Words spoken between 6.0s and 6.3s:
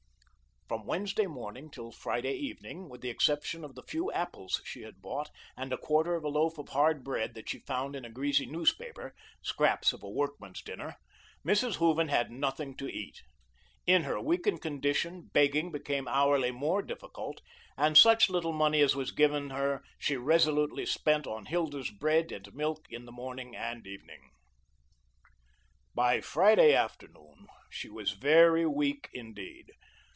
of a